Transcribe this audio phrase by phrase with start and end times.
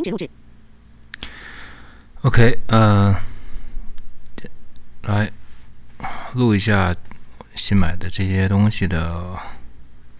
[0.00, 0.30] 停止录制。
[2.22, 3.14] OK，呃，
[5.02, 5.30] 来
[6.34, 6.94] 录一下
[7.54, 9.38] 新买的这些东西的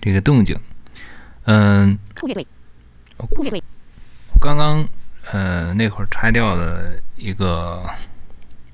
[0.01, 0.59] 这个动静。
[1.45, 2.47] 嗯，酷乐队，
[3.17, 3.63] 酷乐队，
[4.41, 4.87] 刚刚
[5.31, 7.89] 呃那会儿拆掉了一个，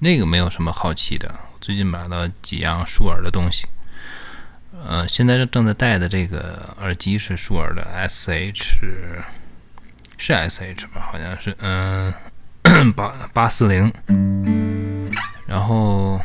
[0.01, 1.33] 那个没有什么好奇的。
[1.53, 3.67] 我最近买了几样舒尔的东西。
[4.85, 9.25] 呃，现在正在戴的这个耳机是舒尔的 SH，
[10.17, 11.09] 是 SH 吧？
[11.13, 12.13] 好像是，嗯、
[12.95, 13.93] 八八四零。
[15.47, 16.21] 然后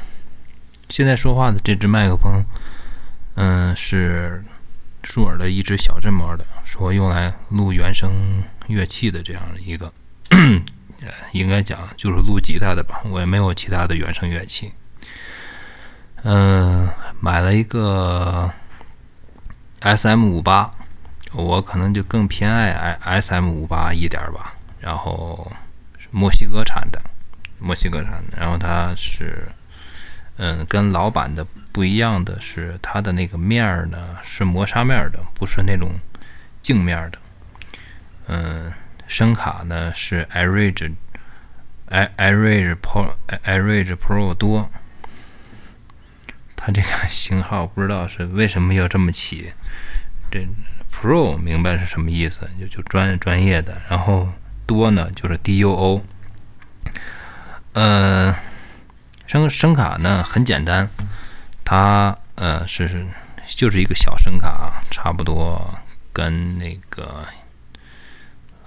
[0.90, 2.44] 现在说话的这只麦克风，
[3.36, 4.44] 嗯、是
[5.04, 9.92] 舒尔的一只小振膜的，说用来录原声乐器的这样一个，
[11.34, 13.02] 应该讲就是录吉他的吧。
[13.06, 14.74] 我也没有其他的原声乐器。
[16.24, 16.88] 嗯、
[17.20, 18.52] 买了一个
[19.80, 20.70] S M 五八，
[21.34, 22.72] 我可能就更偏爱
[23.02, 24.54] S M 五八一点儿吧。
[24.80, 25.52] 然后
[25.98, 27.02] 是墨西哥产的，
[27.60, 28.38] 墨西哥产的。
[28.38, 29.48] 然后它是，
[30.38, 35.92] 嗯，跟老版的不一样的是，它的那个面儿呢是磨砂面的，不是那种
[36.62, 37.20] 镜面的。
[38.28, 38.74] 嗯，
[39.08, 40.94] 声卡呢是 iRage
[41.90, 44.70] i iRage Pro iRage Pro 多。
[46.56, 49.54] 它这个 型号不知道是为什么要这么起，
[50.32, 50.48] 这
[50.92, 54.30] Pro 明白是什么意思，就就专专业的，然后
[54.68, 56.02] 多呢就是 DUO。
[57.74, 58.36] 呃，
[59.26, 60.90] 声声卡呢很简单，
[61.64, 63.08] 它呃是是
[63.48, 65.80] 就是一个小声卡，差不多
[66.14, 67.26] 跟那个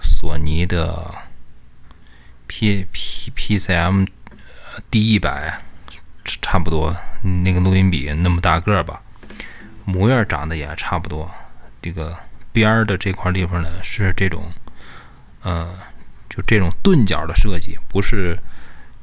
[0.01, 1.13] 索尼的
[2.47, 4.07] P P PCM
[4.89, 5.61] D 一百
[6.41, 6.95] 差不多，
[7.43, 9.01] 那个录音笔那么大个吧，
[9.85, 11.31] 模样长得也差不多。
[11.85, 12.17] 这个
[12.51, 14.51] 边儿的这块地方呢是这种，
[15.43, 15.77] 呃，
[16.27, 18.35] 就这种钝角的设计，不是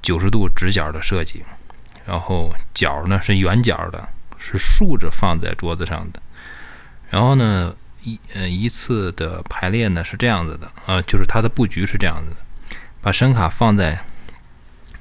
[0.03, 1.45] 九十度直角的设计。
[2.05, 6.21] 然后角呢是圆角的，是竖着放在桌子上的。
[7.09, 7.73] 然后呢，
[8.03, 14.05] 一呃一次的排列呢是这样子的，呃，就是它的布局是这样子的，把声卡放在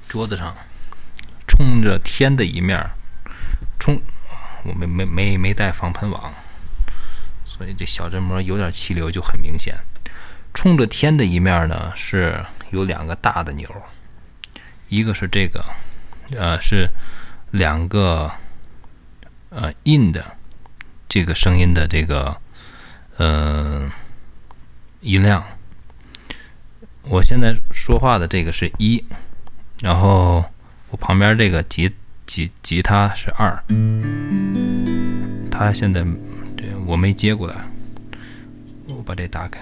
[0.06, 0.54] 桌子上。
[1.48, 2.80] 冲着天的一面，
[3.80, 4.00] 冲
[4.62, 6.32] 我没没没没带防喷网，
[7.62, 9.78] 所以这小振膜有点气流就很明显。
[10.52, 13.70] 冲着天的一面呢是有两个大的钮，
[14.88, 15.64] 一个是这个，
[16.36, 16.88] 呃是
[17.52, 18.28] 两个
[19.50, 20.36] 呃 in 的
[21.08, 22.36] 这个声音的这个
[23.18, 23.88] 呃
[25.02, 25.44] 音量。
[27.02, 29.04] 我现在说话的这个是一，
[29.80, 30.44] 然后。
[30.90, 31.90] 我旁边这个吉
[32.26, 33.64] 吉吉他是二，
[35.50, 36.04] 他现在
[36.86, 37.56] 我没接过来，
[38.88, 39.60] 我把这打开。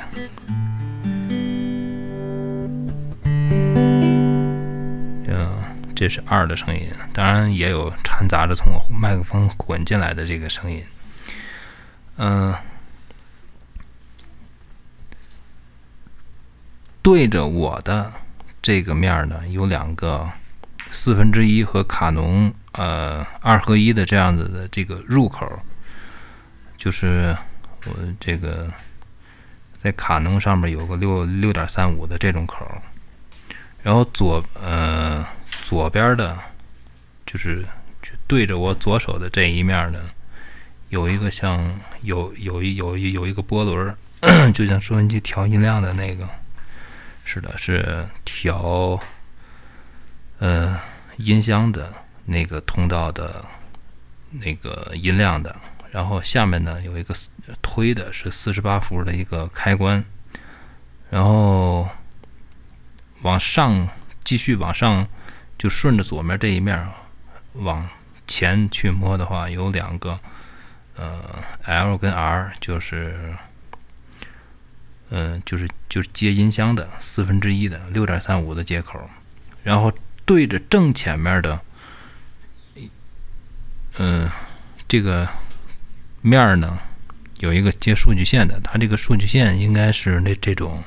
[5.27, 5.63] 嗯，
[5.95, 10.83] 这是二的声音，当然也有掺杂着从我麦克风混进来的这个声音。
[12.17, 12.55] 嗯，
[17.03, 18.13] 对着我的
[18.61, 20.29] 这个面呢，有两个。
[20.93, 25.49] 四分之一和卡农呃二合一的这样子的这个入口，
[26.81, 27.37] 就是
[27.85, 28.73] 我这个
[29.77, 32.67] 在卡农上面有个六六点三五的这种口，
[33.83, 35.23] 然后左呃
[35.63, 36.39] 左边的，
[37.27, 37.67] 就是
[38.27, 40.01] 对着我左手的这一面呢，
[40.89, 43.95] 有一个像有有一有一有一个波轮，
[44.55, 46.27] 就像收音机调音量的那个
[47.27, 48.99] 是的，是调。
[50.39, 50.81] 呃，
[51.19, 51.93] 音箱的
[52.25, 53.45] 那个通道的
[54.31, 55.55] 那个音量的，
[55.91, 57.15] 然后下面呢有一个
[57.61, 60.05] 推的是四十八伏的一个开关，
[61.11, 61.89] 然后
[63.23, 63.89] 往上
[64.25, 65.07] 继续往上，
[65.59, 66.89] 就顺着左面这一面
[67.55, 67.89] 往
[68.27, 70.19] 前去摸的话，有两个
[70.97, 73.35] 呃 L 跟 R，就是
[75.11, 79.11] 嗯、就是就是接音箱的四分之一的六点三五的接口，
[79.63, 79.93] 然后。
[80.27, 81.61] 对着正前面的，
[83.99, 84.31] 嗯、
[84.87, 85.29] 这个
[86.23, 86.79] 面儿呢，
[87.39, 90.83] 有一个接数据线的，它这个数据线应该是那这种，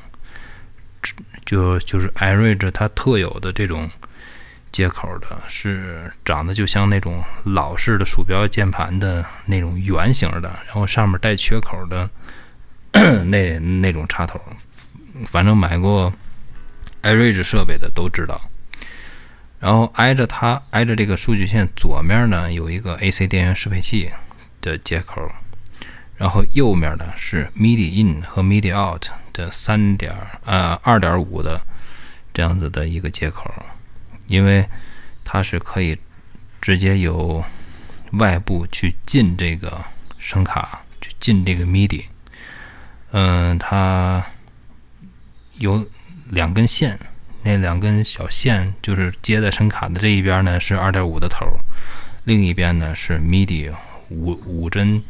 [1.46, 3.90] 就就是 iRage 它特有的这种
[4.72, 12.10] 接口的，是长得就像那种老式的鼠标键盘的那种圆形的，然后上面带缺口的
[13.26, 14.40] 那那种插头。
[15.28, 16.12] 反正买过
[17.04, 18.40] iRage 设备的都知道。
[19.60, 24.12] 然后挨着它，挨着这个数据线左面呢，有一个 AC 电源适配器
[24.64, 25.22] 的接口，
[26.16, 30.16] 然后右面呢是 MIDI in 和 MIDI out 的三点
[30.46, 31.62] 呃二点五的
[32.34, 33.54] 这样子的一个接口，
[34.28, 34.66] 因为
[35.26, 35.98] 它是可以
[36.62, 37.44] 直接由
[38.14, 39.84] 外部去进这个
[40.18, 42.06] 声卡，去进这个 MIDI。
[43.12, 44.26] 嗯，它
[45.58, 45.86] 有
[46.30, 46.98] 两根线，
[47.44, 51.46] 那两根小线就是接在声卡的这一边呢是二点五的头，
[52.24, 53.72] 另一边呢是 MIDI
[54.14, 55.04] 五五针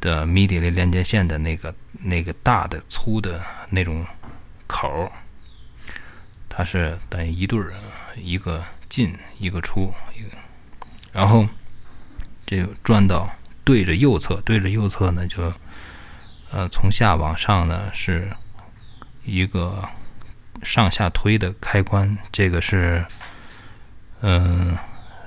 [0.00, 4.04] 的 MIDI 的连接线的那个那个大的粗的那种
[4.66, 5.12] 口，
[6.48, 7.74] 它是等于一对儿，
[8.16, 10.36] 一个进一个出一个，
[11.12, 11.46] 然后
[12.44, 13.30] 这转到
[13.64, 15.52] 对着右侧，对着右侧呢就。
[16.52, 18.30] 呃，从下往上呢是
[19.24, 19.82] 一个
[20.62, 23.04] 上下推的开关，这个是
[24.20, 24.78] 嗯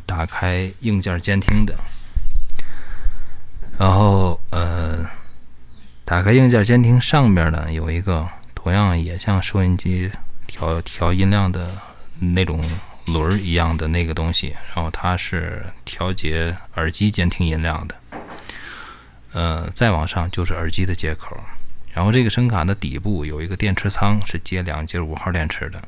[0.06, 1.76] 打开硬件监听的。
[3.80, 5.10] 然后呃，
[6.04, 10.12] 打开硬件监听上边呢有一个同样也像收音机
[10.46, 11.78] 调调音量的
[12.20, 12.62] 那种
[13.06, 17.96] 轮儿一样的那个东西，然后它是调节耳机监听音量的。
[19.32, 21.40] 呃，再往上就是耳机的接口，
[21.94, 25.82] 然后这个声卡的底部有一个电池仓，是接两节五号电池的。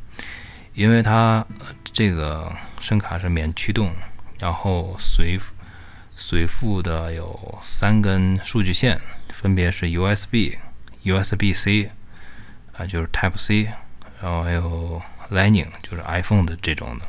[0.73, 1.45] 因为它
[1.91, 2.49] 这个
[2.79, 3.91] 声卡是免驱动，
[4.39, 5.37] 然后随
[6.23, 10.55] 随附的有三根数据线，分别是 USB、
[11.03, 11.89] USB-C
[12.73, 13.63] 啊，就是 Type C，
[14.21, 15.01] 然后还有
[15.31, 17.05] Lightning，就是 iPhone 的这种的，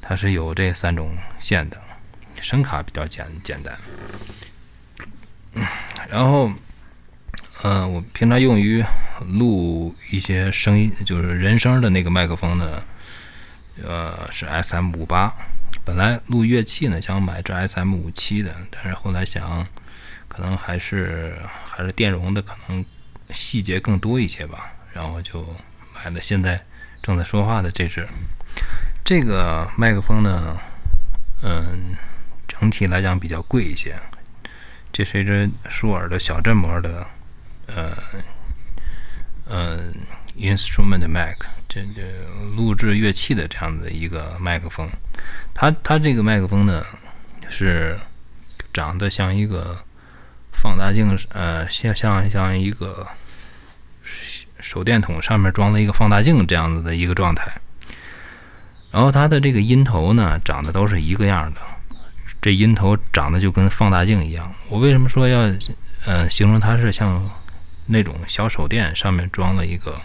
[0.00, 1.76] 它是有这三种线的。
[2.40, 3.76] 声卡比较简简单。
[6.08, 6.52] 然后，
[7.64, 8.84] 嗯，我平常用于
[9.26, 12.80] 录一些声音，就是人声的那个麦克风呢，
[13.82, 15.34] 呃，是 S M 五八。
[15.84, 19.66] 本来录乐器呢，想买这 S M 五七的，但是后来想，
[20.28, 21.36] 可能还是
[21.66, 22.84] 还是电容的，可能
[23.30, 24.72] 细节更多一些吧。
[24.92, 25.44] 然后就
[25.94, 26.64] 买了现在
[27.02, 28.08] 正在说话的这只。
[29.04, 30.56] 这个麦克风呢，
[31.42, 31.94] 嗯，
[32.48, 33.94] 整体来讲比较贵一些。
[34.90, 37.06] 这是一只舒尔的小振膜的，
[37.66, 37.98] 呃，
[39.44, 39.92] 呃
[40.38, 41.36] ，instrument mic，
[41.74, 42.02] 这这
[42.56, 44.88] 录制乐器的这样的一个麦克风。
[45.52, 46.86] 它它这个麦克风呢，
[47.48, 47.98] 是
[48.72, 49.84] 长得像一个
[50.52, 53.04] 放大镜，呃，像像像一个
[54.60, 57.60] 手电筒上面装了一个放大镜这样子的一个状态。
[58.92, 61.60] 然后它的这个音头呢，长得都是一个样的。
[62.40, 64.54] 这音头长得就跟放大镜一样。
[64.68, 65.52] 我为什么说要，
[66.04, 67.28] 呃，形容它是像
[67.86, 70.00] 那种小手电上面装了一个，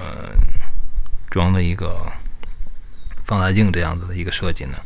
[0.00, 0.32] 呃，
[1.28, 2.10] 装的一个
[3.26, 4.78] 放大镜这样子的一个设计呢？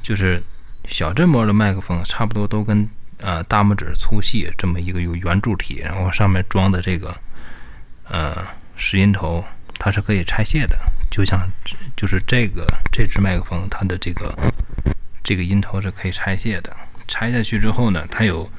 [0.00, 0.40] 就是
[0.86, 2.88] 小振膜的麦克风差不多都跟
[3.18, 7.14] 呃大拇指粗细这么一个有圆柱体，然后上面装的这个
[8.04, 8.46] 呃
[8.76, 9.44] 拾音头，
[9.76, 10.78] 它是可以拆卸的，
[11.10, 11.50] 就像
[11.96, 14.32] 就是这个这支麦克风它的这个。
[15.22, 16.74] 这个音头是可以拆卸的，
[17.06, 18.50] 拆下去之后呢，它有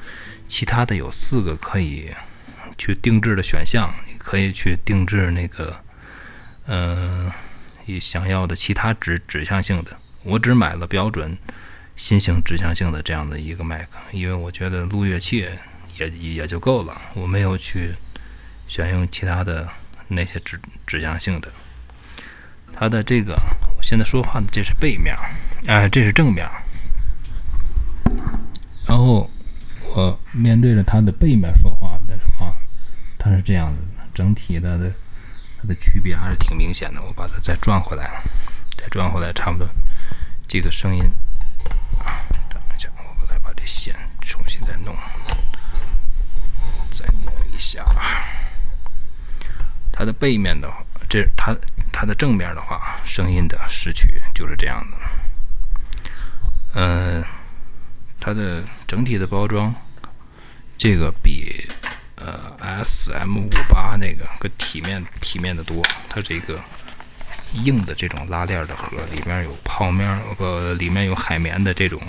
[0.46, 2.08] 其他的有四个可以
[2.82, 5.80] 去定制的选项，你可以去定制那个，
[6.66, 7.30] 嗯，
[7.84, 9.96] 你想要的其他指指向性的。
[10.24, 11.38] 我只买了标准
[11.94, 15.48] 新型指向性的这样的一个麦克，因为我觉得录乐器
[15.96, 17.94] 也也就够了，我没有去
[18.66, 19.68] 选用其他的
[20.08, 21.48] 那些指指向性的。
[22.72, 23.34] 它的这个，
[23.76, 25.16] 我现在说话的这是背面，
[25.68, 26.44] 哎，这是正面。
[28.88, 29.30] 然后
[29.94, 31.96] 我面对着它的背面说话，
[33.22, 34.92] 它是这样子的，整体的的
[35.60, 37.00] 它的区别还是挺明显的。
[37.00, 38.22] 我把它再转回来，
[38.76, 39.68] 再转回来，差不多
[40.48, 41.02] 这个声音。
[42.50, 44.96] 等一下，我再把这线重新再弄，
[46.90, 47.84] 再弄一下。
[49.92, 51.56] 它的背面的话，这它。
[51.94, 54.96] 它的正面的话，声音的拾取就是这样的。
[56.74, 57.22] 嗯，
[58.18, 59.72] 它的整体的包装，
[60.76, 61.68] 这个比
[62.22, 65.82] 呃 S M 五八那个个体面体面的多。
[66.08, 66.58] 它这个
[67.52, 72.00] 硬的这种拉链的盒，里面有泡面，呃，里面有海绵的这种，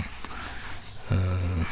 [1.10, 1.64] 嗯，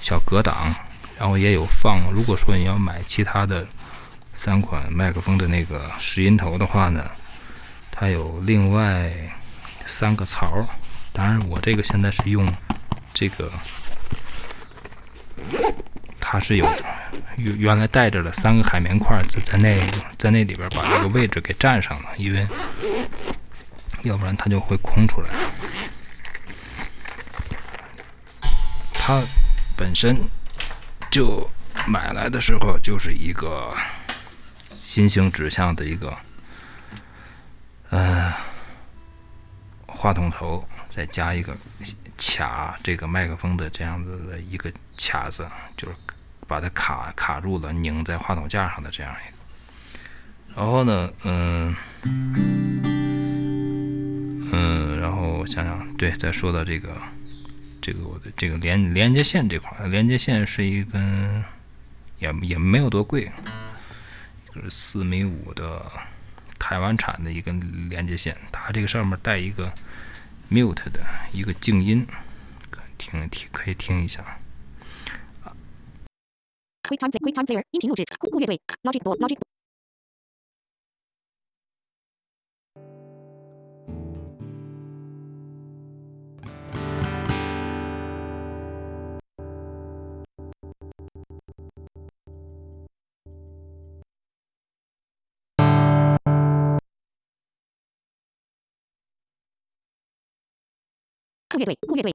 [0.00, 0.74] 小隔挡，
[1.18, 2.02] 然后也有放。
[2.12, 3.66] 如果说你要买其他的。
[4.34, 7.04] 三款麦克风的那个拾音头的话呢，
[7.90, 9.12] 它有另外
[9.84, 10.66] 三个槽。
[11.12, 12.50] 当然，我这个现在是用
[13.12, 13.52] 这个，
[16.32, 16.66] 它是有
[17.36, 19.78] 原原来带着的三个海绵块，在在那
[20.16, 22.48] 在那里边把这个位置给占上了，因为
[24.02, 25.28] 要不然它就会空出来。
[28.94, 29.22] 它
[29.76, 30.16] 本身
[31.10, 31.46] 就
[31.86, 33.76] 买来的时候就是一个
[34.80, 36.16] 心形指向的一个，
[37.90, 38.32] 呃，
[39.86, 41.54] 话筒头，再加一个
[42.16, 45.46] 卡这个麦克风的这样子的一个卡子，
[45.76, 45.94] 就是
[46.46, 49.36] 把它卡卡住了，拧在话筒架上的这样一个。
[50.54, 51.74] 然后呢，嗯，
[54.52, 56.94] 嗯，然后我想想，对，再说到这个，
[57.80, 61.42] 这个我的这个连连接线这块，连接线是一根，
[62.18, 63.32] 也也没有多贵，
[64.54, 65.90] 就是四米五的
[66.58, 69.72] 台湾产的一根连接线，它这个上面带一个
[70.50, 71.00] mute 的
[71.32, 72.06] 一个静音，
[72.98, 74.22] 听听可以听一下。
[76.82, 79.38] QuickTime Play QuickTime Player 音频录制酷酷乐队 Logic Pro Logic
[101.48, 102.12] 酷乐队酷乐队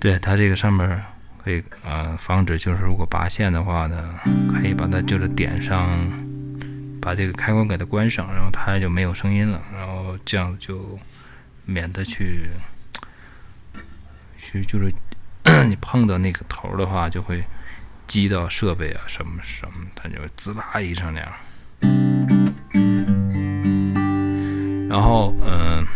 [0.00, 1.04] 对它这个上面
[1.44, 4.14] 可以呃防止就是如果拔线的话呢，
[4.52, 5.98] 可以把它就是点上，
[7.00, 10.98] 把这个开关给它关上，然后它就没有声音了，然后这样就
[11.64, 12.48] 免得去
[14.36, 14.92] 去就是
[15.68, 17.42] 你碰到那个头的话，就会
[18.06, 21.32] 击到设备啊什么什么，它就滋啦一声那样。
[24.88, 25.86] 然后嗯。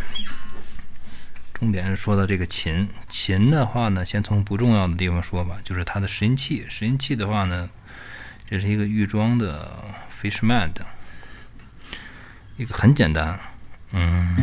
[1.58, 6.66] 重点是说到这个琴，琴的话呢，先从不重要的地方说吧，就是它的拾音器。
[6.68, 7.70] 拾音器的话呢，
[8.46, 10.84] 这是一个预装的 Fishman 的，
[12.58, 13.40] 一个很简单，
[13.94, 14.36] 嗯，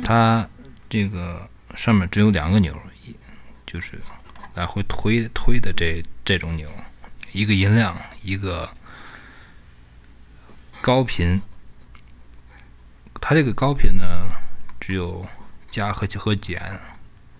[0.00, 0.48] 它
[0.88, 3.16] 这个上面只有两个钮，一
[3.66, 3.98] 就是
[4.54, 6.68] 来回推推的这这种钮，
[7.32, 8.70] 一个音量，一个
[10.80, 11.42] 高频。
[13.28, 14.26] 它这个高频呢，
[14.80, 15.22] 只有
[15.70, 16.80] 加和和减，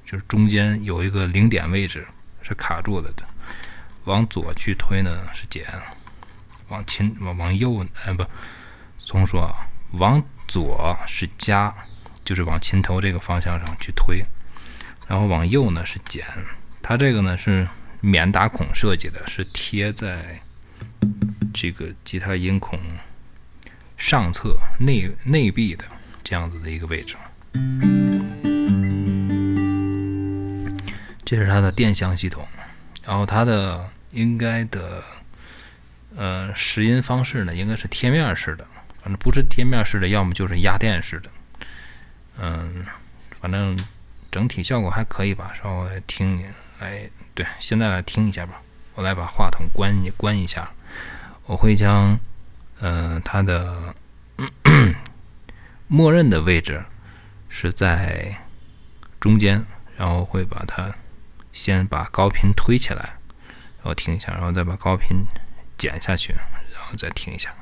[0.04, 2.07] 就是中间有一个零点位置
[2.42, 3.25] 是卡住了的。
[4.04, 5.64] 往左去推呢是减，
[6.68, 8.23] 往琴往往右呃不，
[8.99, 11.75] 重说啊，往左是加，
[12.23, 14.23] 就是往琴头这个方向上去推，
[15.07, 16.23] 然后往右呢是减。
[16.83, 17.66] 它这个呢是
[18.02, 20.42] 免打孔设计的，是贴在
[21.54, 22.78] 这个吉他音孔。
[23.99, 25.85] 上侧内内壁的
[26.23, 27.17] 这样子的一个位置，
[31.25, 32.47] 这是它的电箱系统，
[33.05, 35.02] 然后它的应该的
[36.17, 38.64] 呃拾音方式呢，应该是贴面式的，
[39.02, 41.28] 反正不是贴面式的，要么就是压电式的，
[42.38, 42.87] 嗯，
[43.40, 43.76] 反正
[44.31, 45.52] 整体效果还可以吧。
[45.61, 46.40] 稍微听，
[46.78, 48.62] 来，对，现在来听一下吧。
[48.95, 50.71] 我来把话筒关一关一下，
[51.47, 52.17] 我会将。
[52.81, 53.95] 呃，它的
[55.89, 56.85] 默认的位置
[57.49, 58.37] 是在
[59.21, 59.65] 中间，
[59.97, 60.95] 然后会把它
[61.53, 63.17] 先把高频推起来，
[63.79, 65.25] 然后听一下，然后再把高频
[65.77, 66.33] 减下去，
[66.75, 67.55] 然后再听一下。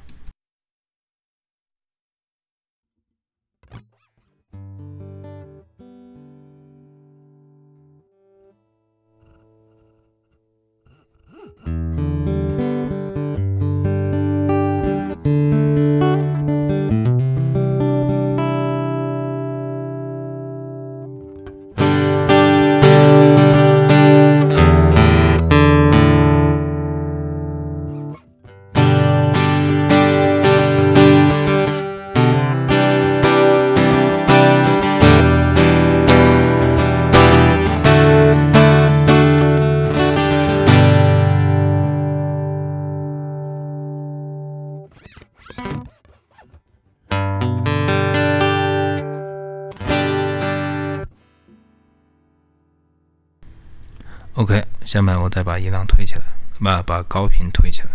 [54.96, 56.22] 下面我再把音量推起来，
[56.58, 57.90] 把把高频推起来。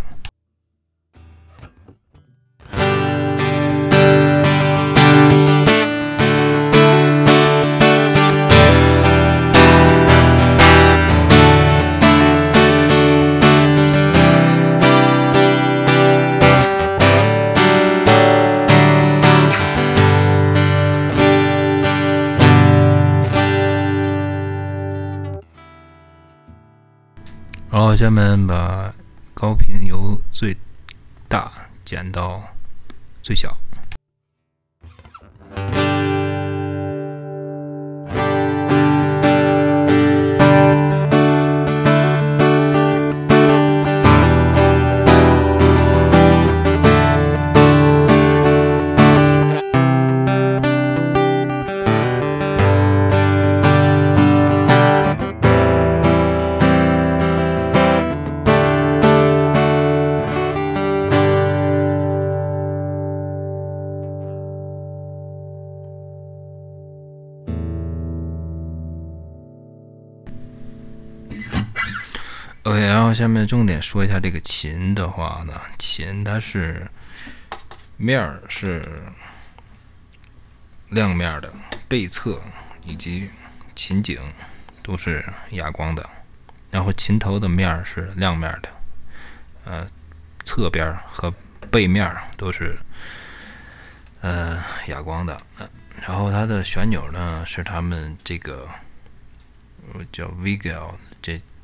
[28.02, 28.92] 下面把
[29.32, 30.58] 高频由最
[31.28, 31.52] 大
[31.86, 32.42] 减到
[33.22, 33.61] 最小。
[72.64, 76.88] OK，然后下面重点说一下这个琴的话呢，琴它是
[77.98, 78.84] 面儿是
[80.90, 81.52] 亮面的，
[81.88, 82.40] 背侧
[82.86, 83.28] 以及
[83.76, 84.22] 琴颈
[84.84, 86.08] 都是哑光的，
[86.70, 88.70] 然后琴头的面儿是亮面的，
[89.66, 89.88] 呃，
[90.44, 91.34] 侧边和
[91.72, 92.78] 背面都是
[94.22, 95.68] 呃哑光的，呃，
[96.00, 98.70] 然后它的旋钮呢是他们这个
[100.12, 100.94] 叫 Vigil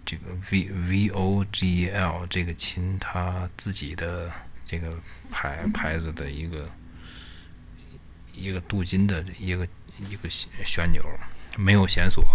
[0.08, 0.16] 这。
[0.16, 4.32] 个 V V O G L 这个琴，它自己的
[4.66, 4.90] 这个
[5.30, 6.72] 牌牌子的一个
[8.32, 9.68] 一个镀金的一个
[10.00, 11.04] 一个旋钮，
[11.58, 12.26] 没有弦锁。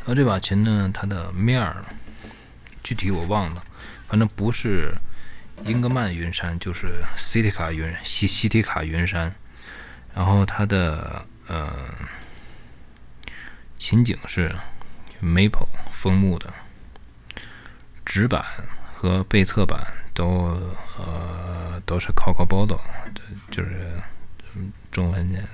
[0.00, 1.84] 然后这把琴呢，它的面儿
[2.82, 3.64] 具体我忘了，
[4.08, 4.92] 反正不是
[5.66, 9.32] 英格曼云杉，就是西提卡云西西提卡云杉。
[10.14, 11.94] 然后它的呃
[13.76, 14.52] 琴颈是。
[15.22, 16.52] Maple 枫木的
[18.04, 18.44] 纸板
[18.94, 20.26] 和背侧板都
[20.96, 22.80] 呃都是 Coco Bolo，
[23.50, 24.00] 就是
[24.90, 25.46] 中文念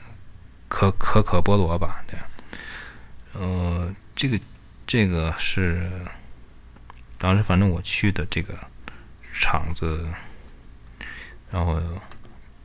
[0.69, 2.19] 可可可菠萝吧，对。
[3.33, 4.39] 呃，这个
[4.87, 5.91] 这个是
[7.19, 8.55] 当时反正我去的这个
[9.33, 10.07] 厂子，
[11.51, 11.81] 然后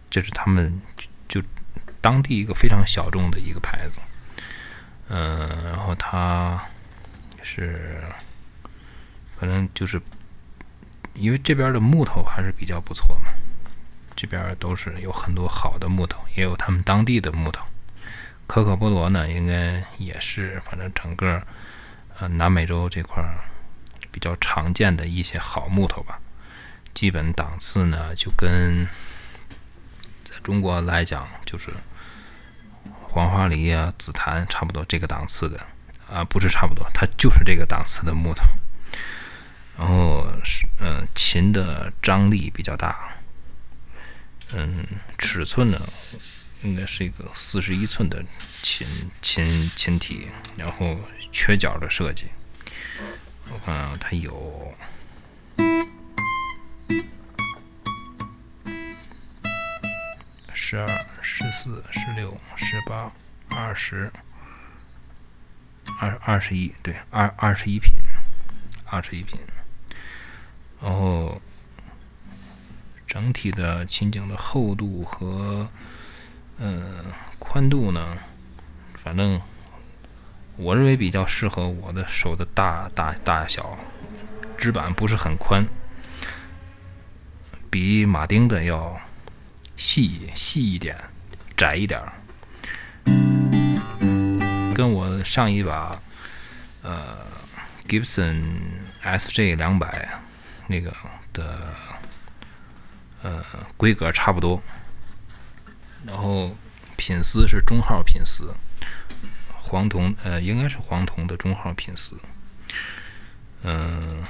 [0.10, 0.82] 这是他们
[1.28, 1.42] 就
[2.02, 4.00] 当地一个非常小众的一个牌子，
[5.08, 6.62] 嗯，然后它。
[7.52, 8.04] 是，
[9.40, 10.00] 反正就是，
[11.16, 13.32] 因为这边的木头还是比较不错嘛，
[14.16, 17.66] 这边都是有很多好的木头，也有他们当地的木头。
[18.46, 21.42] 可可波罗呢，应该也是，反正整个
[22.20, 23.24] 呃南美洲这块
[24.12, 26.20] 比较常见的一些好木头吧。
[26.94, 28.86] 基本档次呢，就跟
[30.24, 31.72] 在中国来讲，就是
[33.08, 35.60] 黄花梨啊、紫檀差不多这个档次的。
[36.12, 38.44] 啊，不是差不多，它就是这个档次的木头。
[39.78, 43.16] 然后是，嗯，琴的张力比较大。
[44.54, 44.84] 嗯，
[45.18, 45.80] 尺寸呢，
[46.64, 48.24] 应该是一个四十一寸的
[48.62, 48.88] 琴
[49.22, 50.98] 琴琴体，然后
[51.32, 52.26] 缺角的设计。
[53.52, 54.74] 我看它有
[60.54, 60.88] 十二、
[61.22, 63.12] 十四、十六、十八、
[63.50, 64.12] 二十。
[66.00, 68.00] 二二十一，对，二二十一品，
[68.86, 69.38] 二十一品。
[70.82, 71.42] 然后
[73.06, 75.70] 整体的琴颈的厚度和
[76.58, 77.04] 呃
[77.38, 78.18] 宽度呢，
[78.94, 79.42] 反正
[80.56, 83.78] 我认为比较适合我的手的大大大小。
[84.58, 85.66] 指板不是很宽，
[87.70, 89.00] 比马丁的要
[89.76, 90.98] 细细一点，
[91.56, 92.19] 窄一点儿。
[94.80, 96.02] 跟我上一把，
[96.84, 97.18] 呃
[97.86, 98.42] ，Gibson
[99.04, 100.08] SJ 两百
[100.68, 100.96] 那个
[101.34, 101.74] 的，
[103.22, 103.44] 呃，
[103.76, 104.62] 规格差不多。
[106.06, 106.56] 然后
[106.96, 108.56] 品丝是中号品丝，
[109.58, 112.16] 黄铜，呃，应该是黄铜的中号品丝。
[113.64, 114.24] 嗯，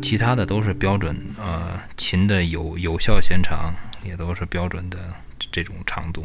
[0.00, 5.12] 其他的都是标准，呃，琴的有有效弦长也都是标准的
[5.50, 6.24] 这种长度。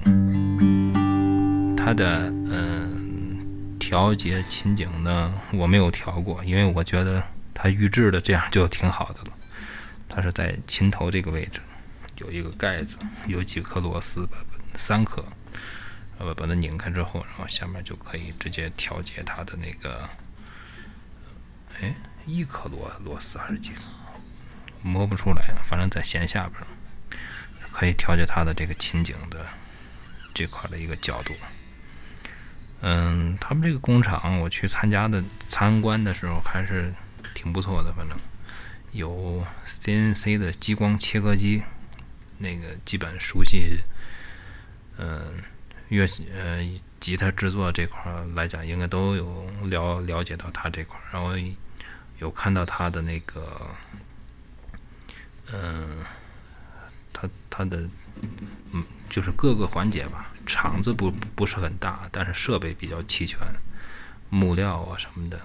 [1.85, 7.21] 它的嗯调节琴颈呢，我没有调过，因为我觉得
[7.53, 9.37] 它预制的这样就挺好的了。
[10.07, 11.59] 它是在琴头这个位置
[12.19, 14.37] 有一个盖子，有几颗螺丝，吧
[14.75, 15.25] 三颗，
[16.19, 20.07] 呃把它拧开之后，然后下面就可以直接调节它的那个，
[21.81, 21.93] 哎，
[22.25, 23.81] 一颗螺螺丝还是几颗？
[24.81, 26.61] 摸不出来，反正在弦下边
[27.73, 29.45] 可以调节它的这个琴颈的
[30.33, 31.33] 这块的一个角度。
[32.85, 36.93] 嗯，他们这个工厂我去参加的参观的时候还是
[37.33, 38.17] 挺不错的，反正。
[38.91, 41.63] 有 CNC 的激光切割机，
[42.37, 43.79] 那个基本熟悉，
[44.97, 45.41] 嗯，
[45.89, 46.63] 乐呃
[46.99, 47.99] 吉他制作这块
[48.35, 51.31] 来讲，应该都有了了解到他这块，然后
[52.19, 53.65] 有看到他的那个，
[55.51, 56.05] 嗯，
[57.11, 57.89] 他他的
[58.71, 60.33] 嗯就是各个环节吧。
[60.43, 63.37] 厂子不不是很大，但是设备比较齐全，
[64.31, 65.39] 木料啊什么的，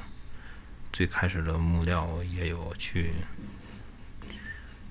[0.91, 3.13] 最开始的木料也有去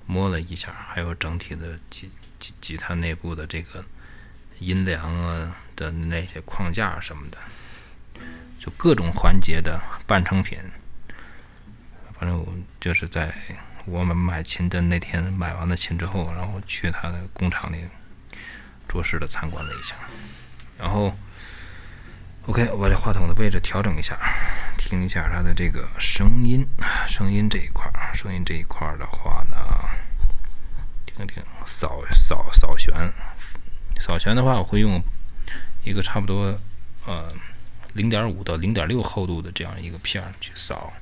[0.06, 3.84] 摸了一下，还有整体的吉吉吉他内部的这个
[4.60, 7.38] 音梁啊的那些框架什么的，
[8.60, 10.56] 就各种环节的半成品。
[12.16, 13.34] 反正我就是在
[13.86, 17.84] 我们买琴的那天买完了琴之后，然后去他的工厂里。
[18.88, 19.94] 着实的参观了一下，
[20.78, 21.14] 然后
[22.46, 24.18] ，OK，我把这话筒的位置调整一下，
[24.78, 26.66] 听一下它的这个声音，
[27.06, 29.56] 声音这一块儿，声音这一块儿的话呢，
[31.04, 33.12] 听听扫扫扫弦，
[34.00, 35.02] 扫弦的话，我会用
[35.84, 36.58] 一个差不多
[37.04, 37.32] 呃
[37.92, 40.92] 零点五到零点六厚度的这样一个片儿去扫，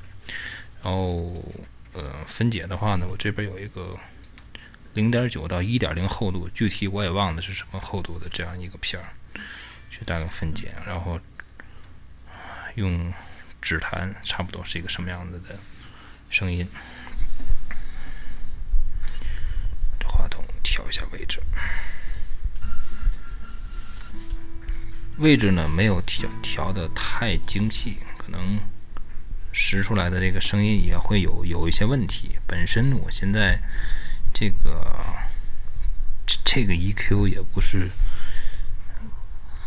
[0.83, 1.45] 然后
[1.93, 3.97] 呃分解的话呢，我这边有一个
[4.97, 9.07] 零点九到一点零厚度，具体我也忘了是什么厚度的这样一个片儿，
[9.89, 11.21] 去大概分解，然后
[12.75, 13.13] 用。
[13.63, 15.59] 指弹差不多是一个什么样子的
[16.31, 16.65] 声音？
[19.99, 21.43] 这话筒调一下位置，
[25.19, 28.61] 位置呢没有调调的太精细，可能
[29.53, 32.39] 拾出来的这个声音也会有有一些问题。
[32.47, 33.61] 本身我现在
[34.39, 34.85] 这个
[36.45, 37.91] 这个 EQ 也不是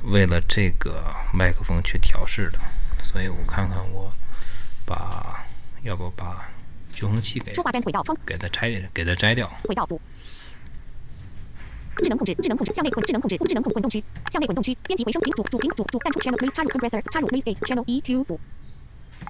[0.04, 2.60] 为了这个麦克风去调试的。
[3.04, 4.14] 所以我看看，我
[4.86, 5.44] 把
[5.82, 6.48] 要不把
[6.94, 7.52] 均衡器给
[8.24, 9.52] 给它拆给它摘掉。
[9.64, 10.00] 轨道组，
[11.98, 18.40] 智能控制，智能控制，向内控，智能控制，智能控滚动区，向内滚动区，编辑回声屏主主屏主主淡出 channel please 插入 compressor 插入 please gate channel EQ 组，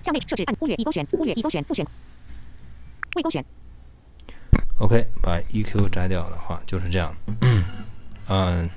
[0.03, 1.87] 向内设置按忽略已勾选忽略已勾选复选
[3.15, 3.45] 未勾选。
[4.79, 7.13] OK，把 EQ 摘掉的话就是这样。
[8.27, 8.69] 嗯。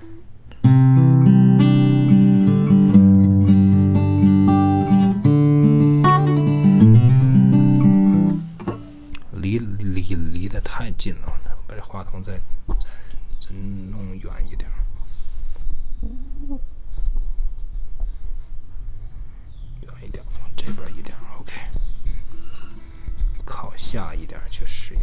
[9.31, 11.33] 离离离得太近了，
[11.67, 12.41] 把这话筒再
[13.53, 14.71] 弄远一点，
[19.83, 21.53] 远一点，往这边一点，OK，
[23.45, 25.01] 靠下一点去试音。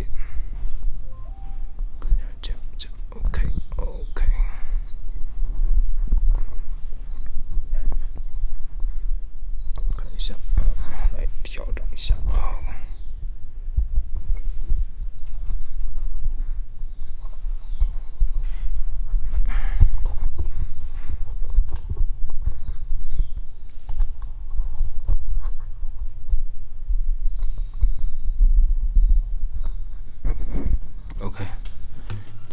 [2.41, 4.23] 这样这样，OK，OK，
[9.95, 10.33] 看一下，
[11.15, 12.55] 来调整一下啊。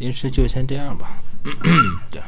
[0.07, 1.19] 临时就先这样吧。
[2.13, 2.23] 对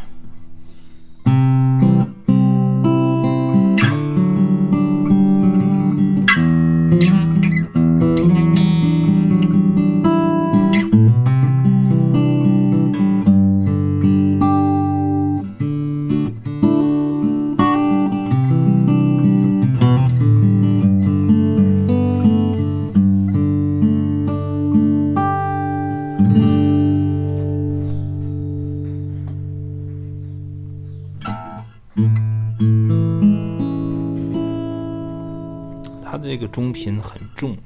[36.79, 37.57] 心很重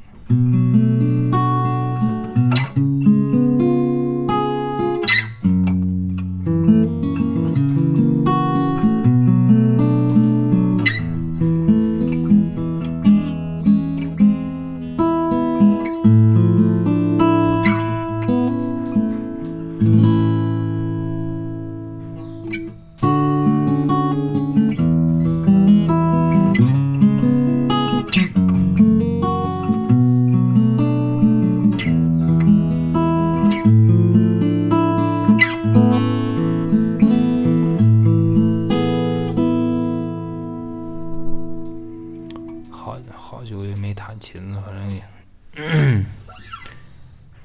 [43.05, 43.19] 这样。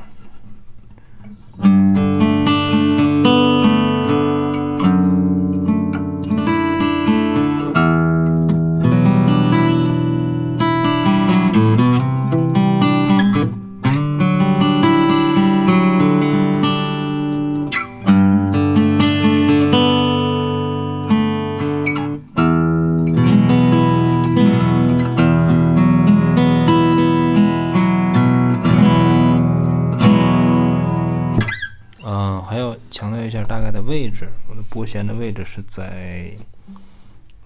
[35.41, 36.37] 拨弦的位置是在，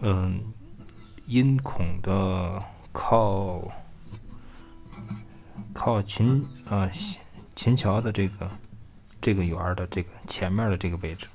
[0.00, 0.40] 嗯，
[1.26, 3.72] 音孔的靠
[5.72, 6.88] 靠琴啊
[7.54, 8.50] 琴桥的这个
[9.20, 11.26] 这个圆的这个前面的这个位置，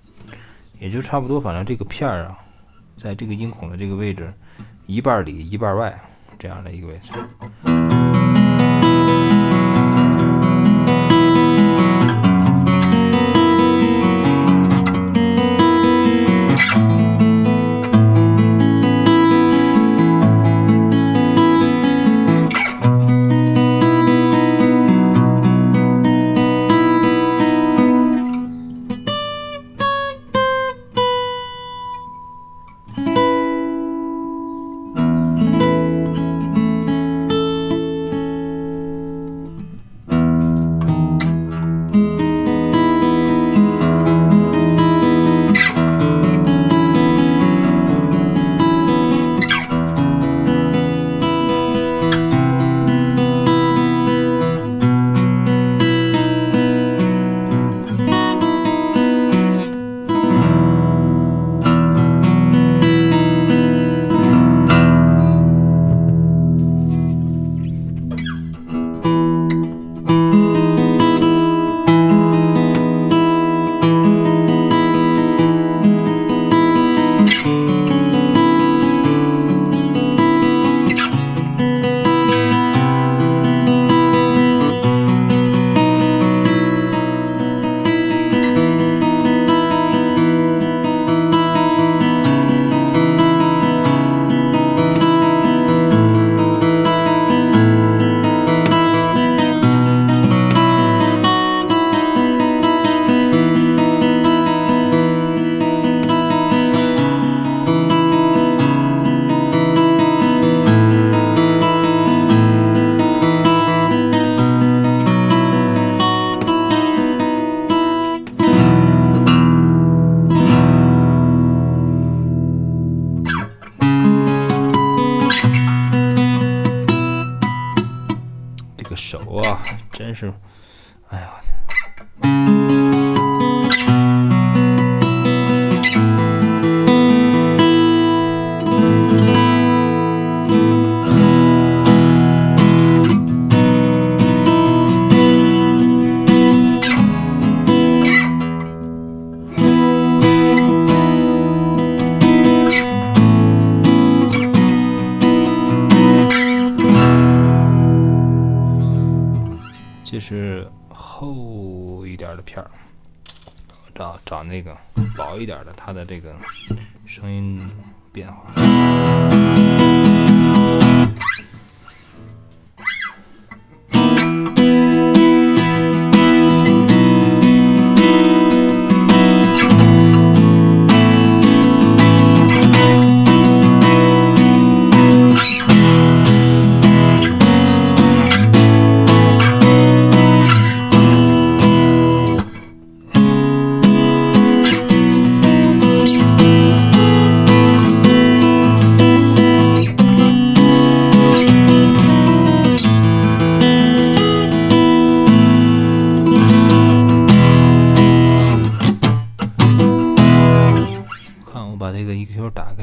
[0.80, 2.38] 也就差不多，反正这个片儿啊，
[2.96, 4.34] 在这个音孔的这个位置，
[4.86, 5.98] 一半里一半外
[6.38, 7.12] 这样的一个位置。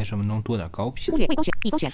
[0.06, 1.10] 什么能多点高频？
[1.10, 1.92] 忽略未勾选，已勾选。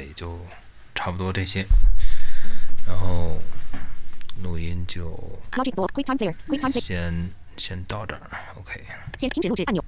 [0.00, 0.38] 也就
[0.94, 1.66] 差不多这些，
[2.86, 3.36] 然后
[4.42, 5.04] 录音就
[6.72, 8.20] 先先到这儿
[8.58, 8.80] ，OK。
[9.18, 9.84] 先停止录制按钮。